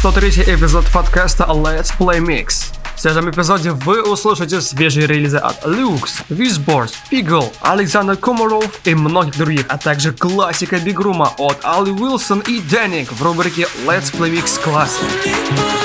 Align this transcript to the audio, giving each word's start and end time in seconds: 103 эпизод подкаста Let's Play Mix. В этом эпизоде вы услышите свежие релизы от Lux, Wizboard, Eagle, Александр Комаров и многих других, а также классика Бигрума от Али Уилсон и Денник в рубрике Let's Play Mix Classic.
103 0.00 0.44
эпизод 0.54 0.86
подкаста 0.94 1.44
Let's 1.44 1.92
Play 1.98 2.20
Mix. 2.20 2.72
В 2.96 3.04
этом 3.04 3.30
эпизоде 3.30 3.72
вы 3.72 4.00
услышите 4.00 4.62
свежие 4.62 5.06
релизы 5.06 5.36
от 5.36 5.62
Lux, 5.66 6.24
Wizboard, 6.30 6.90
Eagle, 7.10 7.52
Александр 7.60 8.16
Комаров 8.16 8.80
и 8.84 8.94
многих 8.94 9.36
других, 9.36 9.66
а 9.68 9.76
также 9.76 10.12
классика 10.12 10.78
Бигрума 10.78 11.34
от 11.36 11.58
Али 11.64 11.90
Уилсон 11.90 12.40
и 12.40 12.60
Денник 12.60 13.12
в 13.12 13.22
рубрике 13.22 13.68
Let's 13.86 14.10
Play 14.10 14.32
Mix 14.32 14.58
Classic. 14.64 15.79